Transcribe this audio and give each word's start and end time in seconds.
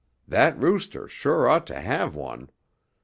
That 0.27 0.57
rooster 0.57 1.07
sure 1.07 1.47
ought 1.47 1.67
to 1.67 1.79
have 1.79 2.15
one. 2.15 2.49